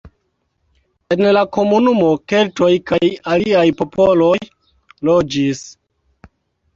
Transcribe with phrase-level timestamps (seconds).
[1.15, 2.99] En la komunumo keltoj kaj
[3.33, 4.33] aliaj popoloj
[5.11, 5.63] loĝis.